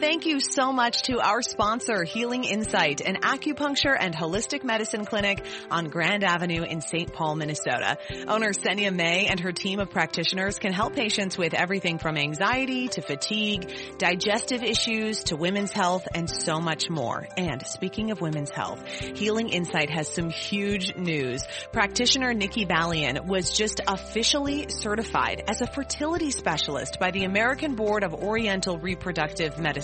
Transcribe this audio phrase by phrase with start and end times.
[0.00, 5.44] Thank you so much to our sponsor, Healing Insight, an acupuncture and holistic medicine clinic
[5.70, 7.12] on Grand Avenue in St.
[7.12, 7.98] Paul, Minnesota.
[8.26, 12.88] Owner Senia May and her team of practitioners can help patients with everything from anxiety
[12.88, 17.28] to fatigue, digestive issues to women's health, and so much more.
[17.36, 21.44] And speaking of women's health, Healing Insight has some huge news.
[21.70, 28.04] Practitioner Nikki Ballian was just officially certified as a fertility specialist by the American Board
[28.04, 29.81] of Oriental Reproductive Medicine.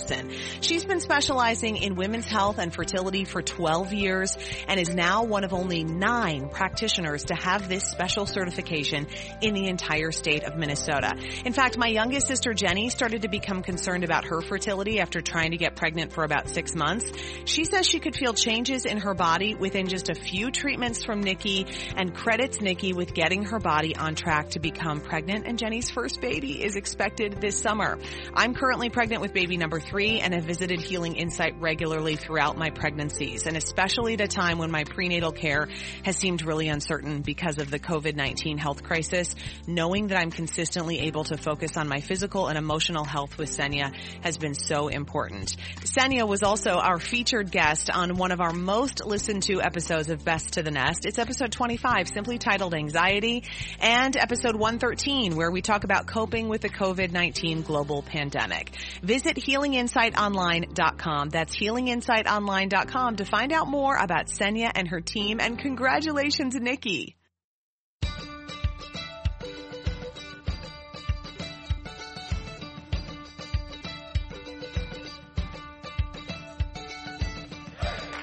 [0.61, 4.37] She's been specializing in women's health and fertility for 12 years
[4.67, 9.07] and is now one of only nine practitioners to have this special certification
[9.41, 11.15] in the entire state of Minnesota.
[11.45, 15.51] In fact, my youngest sister Jenny started to become concerned about her fertility after trying
[15.51, 17.11] to get pregnant for about six months.
[17.45, 21.21] She says she could feel changes in her body within just a few treatments from
[21.21, 25.89] Nikki and credits Nikki with getting her body on track to become pregnant and Jenny's
[25.89, 27.97] first baby is expected this summer.
[28.33, 33.47] I'm currently pregnant with baby number and have visited Healing Insight regularly throughout my pregnancies
[33.47, 35.67] and especially at a time when my prenatal care
[36.03, 39.33] has seemed really uncertain because of the COVID-19 health crisis.
[39.65, 43.91] Knowing that I'm consistently able to focus on my physical and emotional health with Senya
[44.21, 45.55] has been so important.
[45.77, 50.23] Senya was also our featured guest on one of our most listened to episodes of
[50.23, 51.07] Best to the Nest.
[51.07, 53.43] It's episode 25, simply titled Anxiety,
[53.79, 58.71] and episode 113, where we talk about coping with the COVID-19 global pandemic.
[59.01, 59.37] Visit
[59.79, 61.29] healinginsightonline.com.
[61.29, 65.39] That's healinginsightonline.com to find out more about Senya and her team.
[65.39, 67.15] And congratulations, Nikki.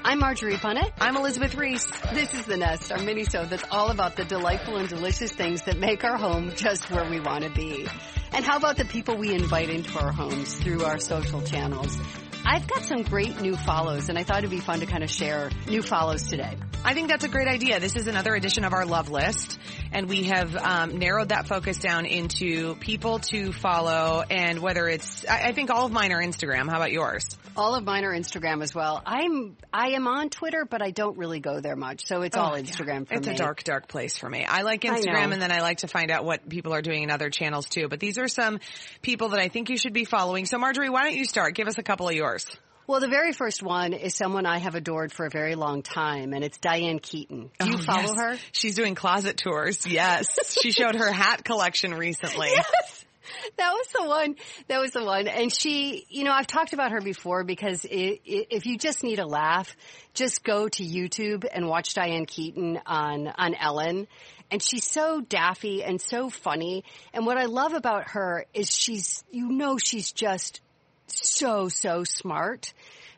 [0.09, 0.93] I'm Marjorie Punnett.
[1.01, 1.85] I'm Elizabeth Ries.
[2.15, 5.79] This is The Nest, our mini-show that's all about the delightful and delicious things that
[5.79, 7.89] make our home just where we want to be.
[8.37, 11.99] And how about the people we invite into our homes through our social channels?
[12.45, 15.11] I've got some great new follows, and I thought it'd be fun to kind of
[15.11, 16.55] share new follows today.
[16.85, 17.81] I think that's a great idea.
[17.81, 19.59] This is another edition of our love list,
[19.91, 25.25] and we have um, narrowed that focus down into people to follow, and whether it's,
[25.27, 26.69] I, I think all of mine are Instagram.
[26.69, 27.39] How about yours?
[27.57, 29.03] All of mine are Instagram as well.
[29.07, 32.41] I'm I am on Twitter, but I don't really go there much, so it's oh,
[32.41, 33.05] all Oh, Instagram yeah.
[33.05, 33.33] for it's me.
[33.33, 34.45] It's a dark, dark place for me.
[34.45, 35.33] I like Instagram know.
[35.33, 37.89] and then I like to find out what people are doing in other channels too.
[37.89, 38.61] But these are some
[39.03, 40.47] people that I think you should be following.
[40.47, 41.55] So Marjorie, why don't you start?
[41.55, 42.47] Give us a couple of yours.
[42.89, 46.33] Well, the very first one is someone I have adored for a very long time,
[46.33, 47.51] and it's Diane Keaton.
[47.59, 48.21] Do you Oh, follow yes.
[48.21, 48.37] her?
[48.53, 49.85] She's doing closet tours.
[49.89, 50.39] Yes.
[50.63, 52.51] she showed her hat collection recently.
[52.55, 53.05] Yes.
[53.57, 54.37] That was the one.
[54.69, 55.29] That was the one.
[55.29, 59.03] And she, you know, I've talked about her before because i i if you just
[59.03, 59.77] need a laugh,
[60.15, 64.07] just go to YouTube and watch Diane Keaton on, on Ellen.
[64.51, 66.85] And she's so daffy and so funny.
[67.13, 70.61] And what I love about her is she's, you know, she's just
[71.07, 72.73] so, so smart.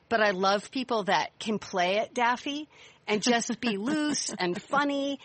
[0.08, 2.68] But I love people that can play it daffy
[3.06, 5.18] and just be loose and funny.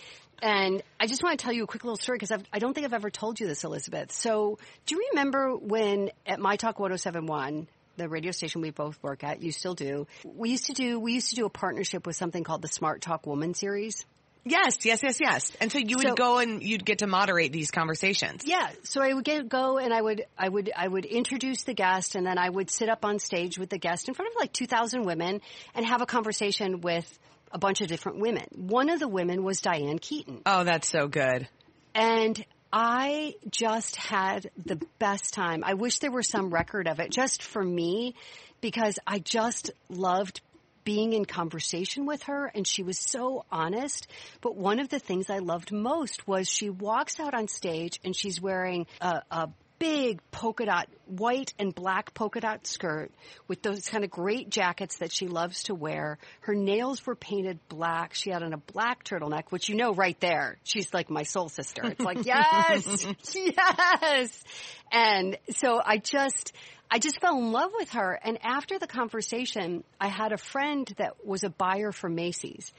[0.43, 2.85] And I just want to tell you a quick little story because I don't think
[2.85, 4.11] I've ever told you this, Elizabeth.
[4.11, 7.65] So, do you remember when at My Talk 1071,
[7.95, 11.13] the radio station we both work at, you still do, we used to do, we
[11.13, 14.05] used to do a partnership with something called the Smart Talk Woman series?
[14.45, 15.51] Yes, yes, yes, yes.
[15.61, 18.43] And so you would So- go and you'd get to moderate these conversations.
[18.45, 21.73] Yeah, so I would get, go and I would I would I would introduce the
[21.73, 24.39] guest and then I would sit up on stage with the guest in front of
[24.39, 25.41] like 2000 women
[25.75, 27.17] and have a conversation with
[27.51, 28.45] a bunch of different women.
[28.55, 30.41] One of the women was Diane Keaton.
[30.45, 31.47] Oh, that's so good.
[31.95, 35.63] And I just had the best time.
[35.63, 38.15] I wish there were some record of it just for me
[38.61, 40.41] because I just loved
[40.84, 44.08] being in conversation with her and she was so honest.
[44.41, 48.16] But one of the things I loved most was she walks out on stage and
[48.16, 49.50] she's wearing a, a
[49.84, 53.12] big polka dot, white and black polka dot skirt
[53.50, 56.18] with those kind of great jackets that she loves to wear.
[56.40, 58.14] Her nails were painted black.
[58.14, 60.58] She had on a black turtleneck, which you know right there.
[60.64, 61.82] She's like my soul sister.
[61.84, 64.44] It's like, yes, yes.
[64.90, 66.53] And so I just,
[66.90, 68.18] I just fell in love with her.
[68.24, 72.72] And after the conversation, I had a friend that was a buyer for Macy's.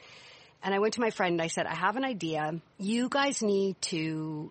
[0.62, 2.62] And I went to my friend and I said, I have an idea.
[2.78, 4.50] You guys need to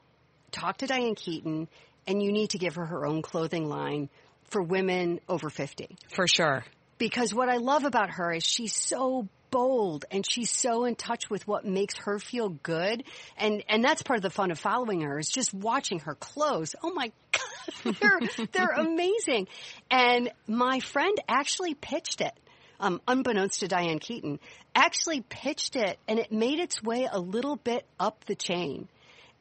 [0.51, 1.67] talk to Diane Keaton
[2.07, 4.09] and you need to give her her own clothing line
[4.45, 5.97] for women over 50.
[6.09, 6.63] For sure.
[6.97, 11.29] Because what I love about her is she's so bold and she's so in touch
[11.29, 13.03] with what makes her feel good.
[13.37, 16.75] And, and that's part of the fun of following her is just watching her clothes.
[16.81, 17.95] Oh my God.
[18.01, 19.47] they're, they're amazing.
[19.91, 22.33] And my friend actually pitched it.
[22.79, 24.39] Um, unbeknownst to Diane Keaton,
[24.75, 28.89] actually pitched it and it made its way a little bit up the chain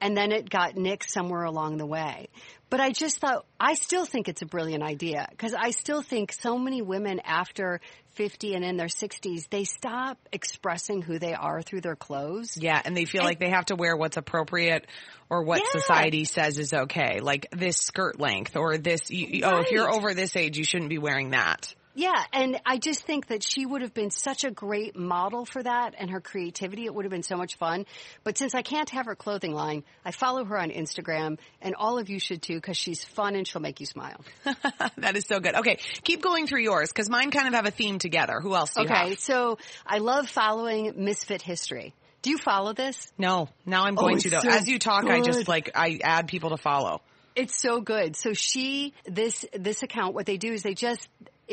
[0.03, 2.29] and then it got nicked somewhere along the way.
[2.69, 6.33] But I just thought, I still think it's a brilliant idea because I still think
[6.33, 7.81] so many women after
[8.15, 12.57] 50 and in their 60s, they stop expressing who they are through their clothes.
[12.57, 14.87] Yeah, and they feel and, like they have to wear what's appropriate
[15.31, 15.81] or what yeah.
[15.81, 19.55] society says is okay, like this skirt length or this, you, right.
[19.55, 21.75] oh, if you're over this age, you shouldn't be wearing that.
[21.95, 25.63] Yeah, and I just think that she would have been such a great model for
[25.63, 26.87] that and her creativity.
[26.87, 27.85] It would have been so much fun.
[28.25, 31.99] But since I can't have her clothing line, I follow her on Instagram and all
[31.99, 34.25] of you should too because she's fun and she'll make you smile.
[34.97, 35.55] that is so good.
[35.55, 38.41] Okay, keep going through yours because mine kind of have a theme together.
[38.41, 39.19] Who else do okay, have?
[39.19, 41.95] so I love following Misfit History.
[42.23, 43.13] Do you follow this?
[43.19, 43.49] No.
[43.67, 44.41] Now I'm going oh, to though.
[44.41, 45.11] So As you talk, good.
[45.11, 47.03] I just like I add people to follow.
[47.35, 48.15] It's so good.
[48.17, 51.09] So she, this, this account, what they do is they just,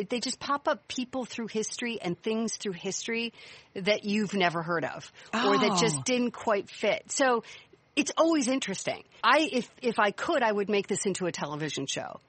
[0.10, 3.34] they just pop up people through history and things through history
[3.74, 5.50] that you've never heard of oh.
[5.50, 6.04] or that just oh.
[6.06, 7.12] didn't quite fit.
[7.12, 7.44] So
[7.96, 9.04] it's always interesting.
[9.24, 12.20] I, if, if I could, I would make this into a television show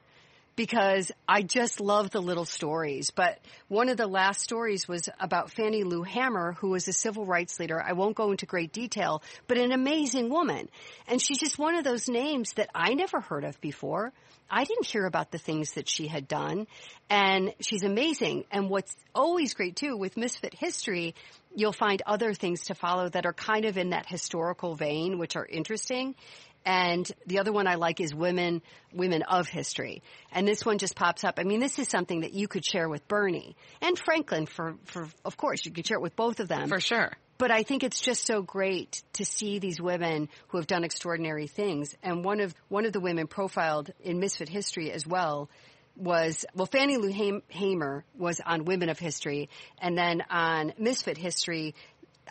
[0.56, 3.10] because I just love the little stories.
[3.10, 3.38] But
[3.68, 7.58] one of the last stories was about Fannie Lou Hamer, who was a civil rights
[7.58, 7.80] leader.
[7.80, 10.68] I won't go into great detail, but an amazing woman.
[11.08, 14.12] And she's just one of those names that I never heard of before.
[14.50, 16.66] I didn't hear about the things that she had done.
[17.08, 18.44] And she's amazing.
[18.50, 21.14] And what's always great too with Misfit History,
[21.54, 25.36] you'll find other things to follow that are kind of in that historical vein, which
[25.36, 26.14] are interesting.
[26.64, 28.62] And the other one I like is women,
[28.92, 30.02] women of history.
[30.30, 31.38] And this one just pops up.
[31.38, 35.08] I mean, this is something that you could share with Bernie and Franklin for, for,
[35.24, 36.68] of course, you could share it with both of them.
[36.68, 37.12] For sure.
[37.38, 41.46] But I think it's just so great to see these women who have done extraordinary
[41.46, 41.96] things.
[42.02, 45.48] And one of, one of the women profiled in Misfit History as well
[45.96, 49.48] was, well, Fannie Lou Hamer was on Women of History.
[49.80, 51.74] And then on Misfit History,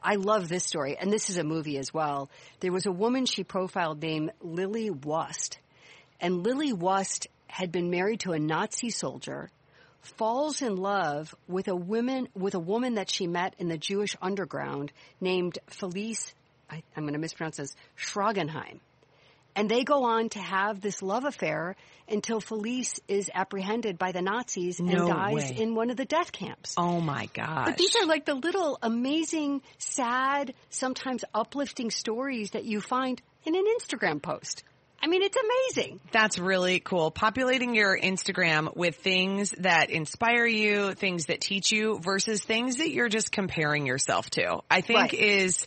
[0.02, 2.30] I love this story, and this is a movie as well.
[2.60, 5.60] There was a woman she profiled named Lilly Wust,
[6.20, 9.50] and Lilly Wust had been married to a Nazi soldier,
[10.02, 14.16] falls in love with a woman with a woman that she met in the Jewish
[14.22, 16.34] underground named Felice.
[16.70, 18.80] I, am going to mispronounce this Schragenheim.
[19.56, 21.76] And they go on to have this love affair
[22.08, 25.58] until Felice is apprehended by the Nazis no and dies way.
[25.60, 26.76] in one of the death camps.
[26.78, 27.66] Oh my gosh.
[27.66, 33.56] But these are like the little amazing, sad, sometimes uplifting stories that you find in
[33.56, 34.64] an Instagram post.
[35.02, 36.02] I mean, it's amazing.
[36.12, 37.10] That's really cool.
[37.10, 42.92] Populating your Instagram with things that inspire you, things that teach you versus things that
[42.92, 44.60] you're just comparing yourself to.
[44.70, 45.14] I think right.
[45.14, 45.66] is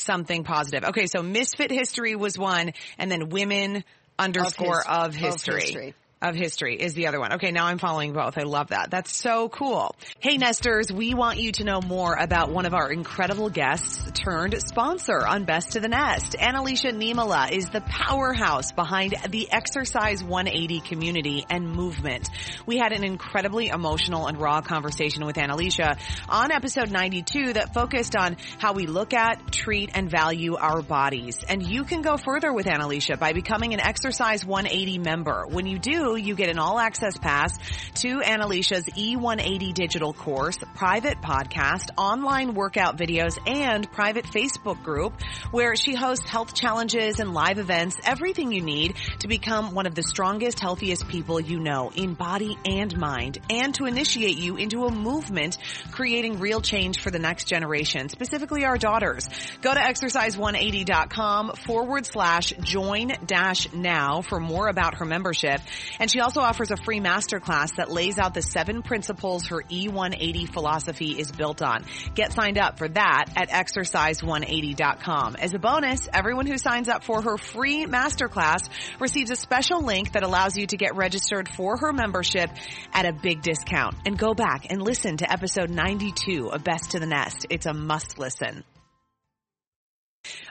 [0.00, 0.84] something positive.
[0.84, 3.84] Okay, so misfit history was one, and then women
[4.18, 5.54] underscore of, his, of, history.
[5.54, 7.34] of history of history is the other one.
[7.34, 8.36] Okay, now I'm following both.
[8.36, 8.90] I love that.
[8.90, 9.94] That's so cool.
[10.18, 14.60] Hey Nesters, we want you to know more about one of our incredible guests turned
[14.60, 16.36] sponsor on Best to the Nest.
[16.38, 22.28] Annalicia Nimala is the powerhouse behind the Exercise 180 community and movement.
[22.66, 25.98] We had an incredibly emotional and raw conversation with Annalicia
[26.28, 31.38] on episode 92 that focused on how we look at, treat, and value our bodies.
[31.48, 35.46] And you can go further with Annalicia by becoming an Exercise 180 member.
[35.48, 37.56] When you do, you get an all access pass
[37.94, 45.76] to Annalicia's E180 digital course, private podcast, online workout videos, and private Facebook group where
[45.76, 50.02] she hosts health challenges and live events, everything you need to become one of the
[50.02, 54.92] strongest, healthiest people you know in body and mind, and to initiate you into a
[54.92, 55.58] movement
[55.90, 59.28] creating real change for the next generation, specifically our daughters.
[59.60, 65.60] Go to exercise180.com forward slash join dash now for more about her membership.
[66.00, 70.52] And she also offers a free masterclass that lays out the seven principles her E180
[70.52, 71.84] philosophy is built on.
[72.14, 75.36] Get signed up for that at exercise180.com.
[75.36, 80.12] As a bonus, everyone who signs up for her free masterclass receives a special link
[80.12, 82.50] that allows you to get registered for her membership
[82.92, 83.94] at a big discount.
[84.06, 87.46] And go back and listen to episode 92 of Best to the Nest.
[87.50, 88.64] It's a must listen.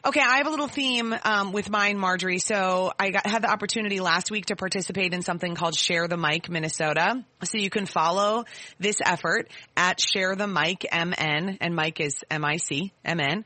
[0.06, 2.40] Okay, I have a little theme um, with mine, Marjorie.
[2.40, 6.16] So I got, had the opportunity last week to participate in something called Share the
[6.16, 7.24] Mic Minnesota.
[7.44, 8.46] So you can follow
[8.80, 13.46] this effort at Share the Mic MN, and Mike is M-I-C, M-N.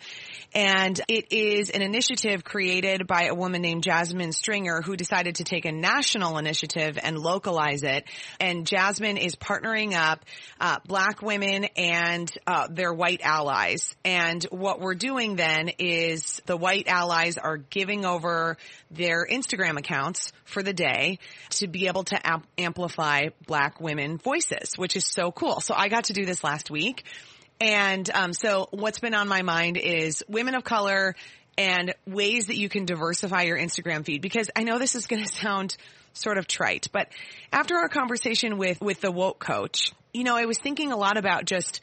[0.53, 5.43] And it is an initiative created by a woman named Jasmine Stringer who decided to
[5.43, 8.05] take a national initiative and localize it.
[8.39, 10.23] And Jasmine is partnering up
[10.59, 13.95] uh, black women and uh, their white allies.
[14.05, 16.12] And what we're doing then is
[16.45, 18.57] the white allies are giving over
[18.91, 21.19] their Instagram accounts for the day
[21.51, 25.61] to be able to amp- amplify black women voices, which is so cool.
[25.61, 27.03] So I got to do this last week.
[27.59, 31.15] And um, so what's been on my mind is women of color
[31.57, 35.23] and ways that you can diversify your Instagram feed because I know this is going
[35.25, 35.77] to sound
[36.13, 37.09] sort of trite, but
[37.51, 41.17] after our conversation with with the woke coach, you know, I was thinking a lot
[41.17, 41.81] about just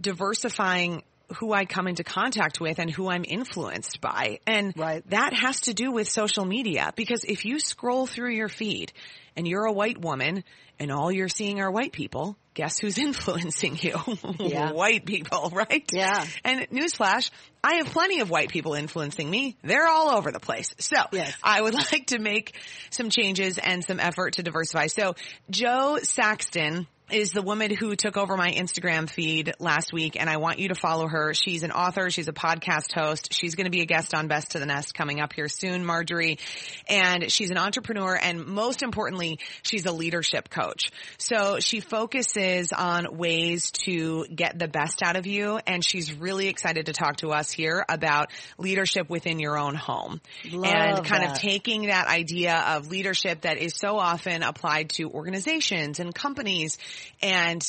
[0.00, 1.02] diversifying
[1.36, 4.40] who I come into contact with and who I'm influenced by.
[4.46, 5.08] And Right.
[5.10, 8.92] that has to do with social media because if you scroll through your feed
[9.36, 10.42] and you're a white woman
[10.78, 13.98] and all you're seeing are white people, guess who's influencing you?
[14.38, 14.72] Yeah.
[14.72, 15.84] white people, right?
[15.92, 16.24] Yeah.
[16.44, 17.30] And newsflash,
[17.62, 19.56] I have plenty of white people influencing me.
[19.62, 20.74] They're all over the place.
[20.78, 21.34] So Yes.
[21.42, 22.54] I would like to make
[22.90, 24.86] some changes and some effort to diversify.
[24.86, 25.14] So
[25.50, 30.36] Jo Saxton is the woman who took over my Instagram feed last week and I
[30.36, 31.32] want you to follow her.
[31.32, 32.10] She's an author.
[32.10, 33.32] She's a podcast host.
[33.32, 35.84] She's going to be a guest on Best to the Nest coming up here soon,
[35.84, 36.38] Marjorie.
[36.88, 40.90] And she's an entrepreneur and most importantly, she's a leadership coach.
[41.16, 46.48] So she focuses on ways to get the best out of you and she's really
[46.48, 51.24] excited to talk to us here about leadership within your own home and Love kind
[51.24, 56.76] of taking that idea of leadership that is so often applied to organizations and companies
[57.22, 57.62] and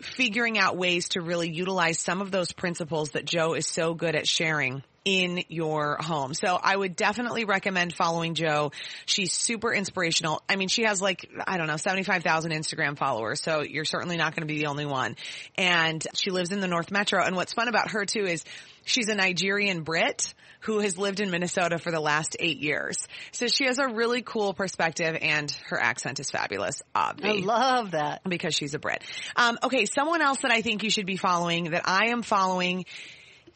[0.00, 4.14] figuring out ways to really utilize some of those principles that Jo is so good
[4.14, 6.32] at sharing in your home.
[6.32, 8.72] So I would definitely recommend following Jo.
[9.04, 10.42] She's super inspirational.
[10.48, 13.42] I mean, she has like, I don't know, 75,000 Instagram followers.
[13.42, 15.16] So you're certainly not going to be the only one.
[15.56, 17.22] And she lives in the North Metro.
[17.22, 18.44] And what's fun about her too is
[18.84, 20.32] she's a Nigerian Brit
[20.64, 23.06] who has lived in Minnesota for the last eight years.
[23.32, 28.22] So she has a really cool perspective and her accent is fabulous, I love that.
[28.28, 29.02] because she's a Brit.
[29.36, 32.86] Um, okay, someone else that I think you should be following that I am following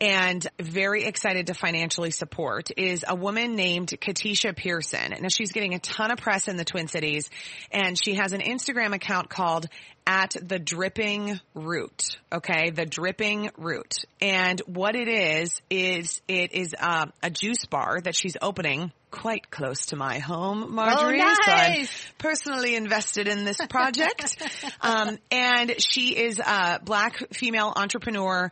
[0.01, 5.15] and very excited to financially support is a woman named Katisha Pearson.
[5.21, 7.29] Now she's getting a ton of press in the Twin Cities
[7.73, 9.67] and she has an Instagram account called
[10.07, 12.17] at the dripping root.
[12.33, 12.71] Okay.
[12.71, 14.05] The dripping root.
[14.23, 19.51] And what it is, is it is uh, a juice bar that she's opening quite
[19.51, 21.19] close to my home, Marjorie.
[21.21, 22.13] So I'm nice.
[22.17, 24.43] personally invested in this project.
[24.81, 28.51] um, and she is a black female entrepreneur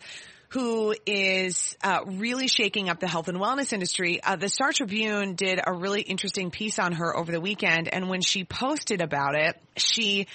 [0.57, 4.23] who is uh, really shaking up the health and wellness industry.
[4.23, 8.09] Uh, the Star Tribune did a really interesting piece on her over the weekend, and
[8.09, 10.27] when she posted about it, she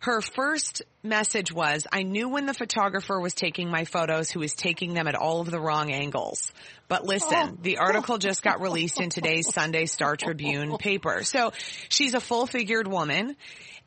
[0.00, 4.54] her first message was, I knew when the photographer was taking my photos who was
[4.54, 6.52] taking them at all of the wrong angles.
[6.86, 7.58] But listen, oh.
[7.60, 11.22] the article just got released in today's Sunday Star Tribune paper.
[11.24, 11.52] So
[11.88, 13.36] she's a full figured woman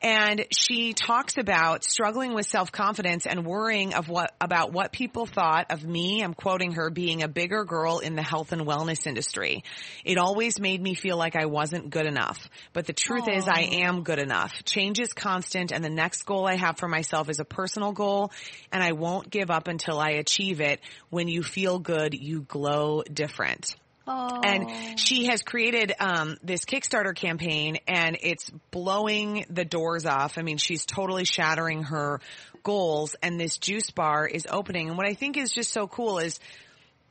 [0.02, 5.70] and she talks about struggling with self-confidence and worrying of what, about what people thought
[5.70, 6.22] of me.
[6.22, 9.64] I'm quoting her being a bigger girl in the health and wellness industry.
[10.04, 12.50] It always made me feel like I wasn't good enough.
[12.74, 14.52] But the truth is I am good enough.
[14.64, 18.32] Change is constant and the next goal I have for myself is a personal goal
[18.72, 20.80] and I won't give up until I achieve it.
[21.10, 23.76] When you feel good, you glow different.
[24.08, 24.40] Oh.
[24.42, 30.38] And she has created um, this Kickstarter campaign, and it's blowing the doors off.
[30.38, 32.20] I mean, she's totally shattering her
[32.62, 34.88] goals, and this juice bar is opening.
[34.88, 36.38] And what I think is just so cool is,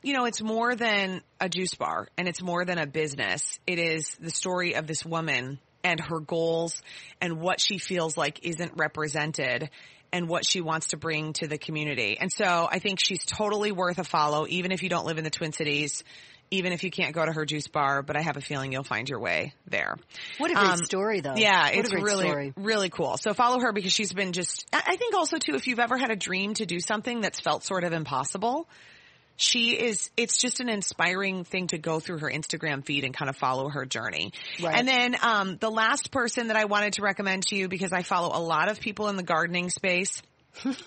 [0.02, 3.58] you know, it's more than a juice bar, and it's more than a business.
[3.66, 6.82] It is the story of this woman and her goals,
[7.20, 9.70] and what she feels like isn't represented.
[10.12, 12.16] And what she wants to bring to the community.
[12.18, 15.24] And so I think she's totally worth a follow, even if you don't live in
[15.24, 16.04] the Twin Cities
[16.50, 18.84] even if you can't go to her juice bar, but I have a feeling you'll
[18.84, 19.96] find your way there.
[20.38, 21.34] What a great Um, story, though.
[21.36, 22.52] Yeah, What it's really, story.
[22.56, 23.16] really cool.
[23.16, 25.96] So follow her because she's been just, I I think also too, if you've ever
[25.98, 28.68] had a dream to do something that's felt sort of impossible,
[29.36, 33.28] she is, it's just an inspiring thing to go through her Instagram feed and kind
[33.28, 34.32] of follow her journey.
[34.62, 34.76] Right.
[34.76, 38.02] And then, um, the last person that I wanted to recommend to you because I
[38.02, 40.22] follow a lot of people in the gardening space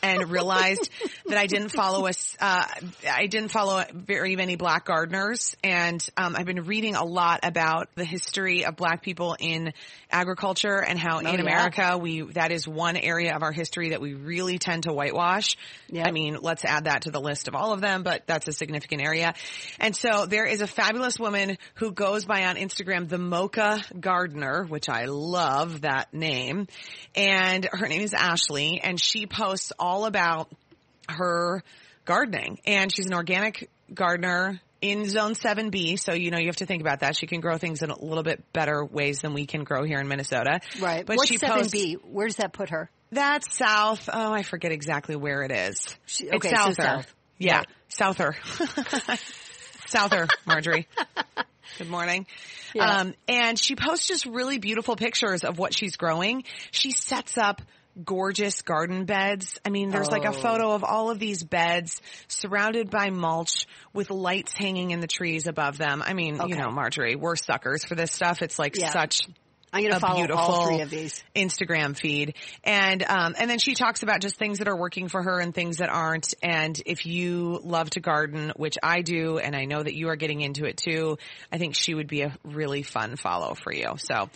[0.01, 0.89] and realized
[1.27, 2.35] that I didn't follow us.
[2.39, 2.65] Uh,
[3.07, 7.89] I didn't follow very many black gardeners, and um, I've been reading a lot about
[7.95, 9.73] the history of black people in
[10.11, 11.41] agriculture and how Oh, in yeah.
[11.41, 15.57] America we that is one area of our history that we really tend to whitewash.
[15.89, 16.07] Yep.
[16.07, 18.53] I mean, let's add that to the list of all of them, but that's a
[18.53, 19.33] significant area.
[19.81, 24.63] And so there is a fabulous woman who goes by on Instagram, the Mocha Gardener,
[24.63, 26.67] which I love that name.
[27.15, 30.49] And her name is Ashley and she posts all about
[31.07, 31.63] her
[32.05, 35.99] gardening and she's an organic gardener in zone 7B.
[35.99, 37.15] So, you know, you have to think about that.
[37.15, 39.99] She can grow things in a little bit better ways than we can grow here
[39.99, 40.61] in Minnesota.
[40.79, 41.05] Right.
[41.05, 41.93] But What's she seven posts, B?
[41.95, 42.89] Where does that put her?
[43.11, 44.07] that's south.
[44.13, 45.97] Oh, I forget exactly where it is.
[46.05, 46.73] She- it's okay, so souther.
[46.81, 47.15] south.
[47.39, 47.57] Yeah.
[47.57, 47.67] Right.
[47.87, 48.35] Souther.
[49.87, 50.87] Souther, Marjorie.
[51.79, 52.27] Good morning.
[52.75, 52.99] Yeah.
[52.99, 56.43] Um, and she posts just really beautiful pictures of what she's growing.
[56.71, 57.61] She sets up
[58.03, 59.59] gorgeous garden beds.
[59.65, 60.41] I mean, there's like a Oh.
[60.41, 65.47] photo of all of these beds surrounded by mulch with lights hanging in the trees
[65.47, 66.01] above them.
[66.05, 66.49] I mean, Okay.
[66.49, 68.41] you know, Marjorie, we're suckers for this stuff.
[68.41, 68.91] It's like Yeah.
[68.91, 69.21] such
[69.71, 71.23] I'm going to a follow beautiful all three of these.
[71.35, 72.33] Instagram feed.
[72.63, 75.53] And um and then she talks about just things that are working for her and
[75.53, 76.33] things that aren't.
[76.41, 80.15] And if you love to garden, which I do, and I know that you are
[80.15, 81.19] getting into it too,
[81.51, 83.93] I think she would be a really fun follow for you.
[83.97, 84.29] So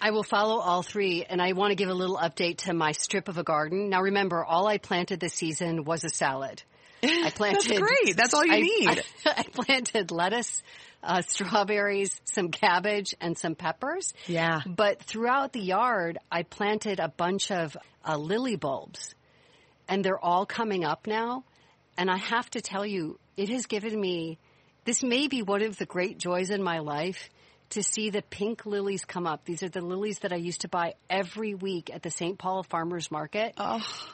[0.00, 2.92] I will follow all three, and I want to give a little update to my
[2.92, 3.90] strip of a garden.
[3.90, 6.62] Now, remember, all I planted this season was a salad.
[7.02, 7.80] I planted.
[7.80, 8.16] great.
[8.16, 8.88] That's all you I- need.
[8.88, 9.02] I,
[9.38, 10.62] I planted lettuce,
[11.02, 14.14] uh, strawberries, some cabbage, and some peppers.
[14.26, 14.60] Yeah.
[14.66, 17.76] But throughout the yard, I planted a bunch of
[18.06, 19.14] uh, lily bulbs,
[19.88, 21.44] and they're all coming up now.
[21.98, 24.38] And I have to tell you, it has given me.
[24.86, 27.28] This may be one of the great joys in my life
[27.70, 29.44] to see the pink lilies come up.
[29.44, 32.38] These are the lilies that I used to buy every week at the St.
[32.38, 33.56] Paul Farmers Market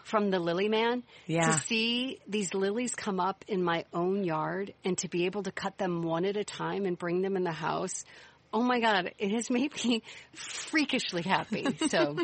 [0.04, 1.02] from the Lily Man.
[1.26, 1.52] Yeah.
[1.52, 5.52] To see these lilies come up in my own yard and to be able to
[5.52, 8.04] cut them one at a time and bring them in the house.
[8.56, 11.66] Oh my God, it has made me freakishly happy.
[11.88, 12.16] So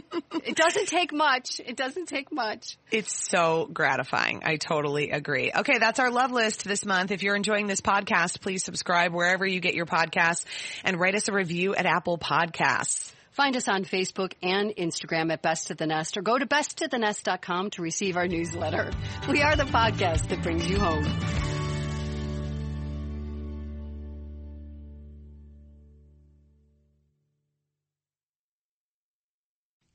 [0.43, 1.61] it doesn't take much.
[1.61, 2.79] It doesn't take much.
[2.91, 4.41] It's so gratifying.
[4.43, 5.53] I totally agree.
[5.55, 7.11] Okay, that's our love list this month.
[7.11, 10.47] If you're enjoying this podcast, please subscribe wherever you get your podcasts
[10.85, 13.13] and write us a review at Apple Podcasts.
[13.33, 17.73] Find us on Facebook and Instagram at Best of the Nest or go to besttothenest.com
[17.73, 18.91] to receive our newsletter.
[19.29, 21.52] We are the podcast that brings you home.